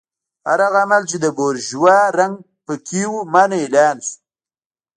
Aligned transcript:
هر 0.47 0.59
هغه 0.65 0.79
عمل 0.85 1.03
چې 1.11 1.17
د 1.23 1.25
بورژوا 1.37 1.99
رنګ 2.19 2.35
پکې 2.65 3.03
و 3.11 3.13
منع 3.33 3.59
اعلان 3.63 3.97
شو. 4.07 4.15